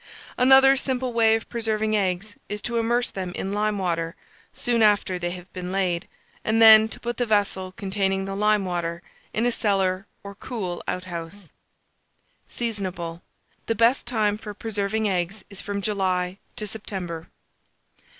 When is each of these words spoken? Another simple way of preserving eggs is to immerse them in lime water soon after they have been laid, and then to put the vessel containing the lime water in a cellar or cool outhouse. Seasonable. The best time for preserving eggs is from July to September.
Another 0.35 0.75
simple 0.77 1.13
way 1.13 1.35
of 1.35 1.47
preserving 1.47 1.95
eggs 1.95 2.35
is 2.49 2.59
to 2.63 2.77
immerse 2.77 3.11
them 3.11 3.31
in 3.35 3.53
lime 3.53 3.77
water 3.77 4.15
soon 4.51 4.81
after 4.81 5.19
they 5.19 5.29
have 5.29 5.53
been 5.53 5.71
laid, 5.71 6.07
and 6.43 6.59
then 6.59 6.89
to 6.89 6.99
put 6.99 7.17
the 7.17 7.25
vessel 7.27 7.71
containing 7.73 8.25
the 8.25 8.33
lime 8.35 8.65
water 8.65 9.03
in 9.31 9.45
a 9.45 9.51
cellar 9.51 10.07
or 10.23 10.33
cool 10.33 10.81
outhouse. 10.87 11.51
Seasonable. 12.47 13.21
The 13.67 13.75
best 13.75 14.07
time 14.07 14.39
for 14.39 14.55
preserving 14.55 15.07
eggs 15.07 15.45
is 15.51 15.61
from 15.61 15.83
July 15.83 16.39
to 16.55 16.65
September. 16.65 17.27